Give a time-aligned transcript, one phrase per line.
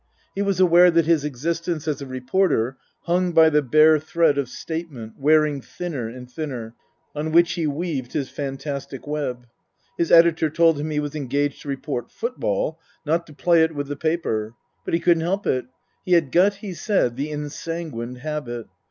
[0.33, 4.49] He was aware that his existence as a reporter hung by the bare thread of
[4.49, 6.73] statement (wearing thinner and thinner)
[7.15, 9.45] on which he weaved his fantastic web.
[9.99, 13.85] His editor told him he was engaged to report football, not to play it with
[13.89, 14.55] the paper.
[14.85, 15.65] But he couldn't help it.
[16.03, 18.65] He had got, he said, the ensanguined habit.